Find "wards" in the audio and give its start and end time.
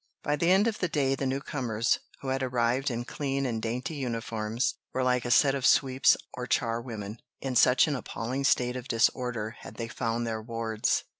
10.41-11.03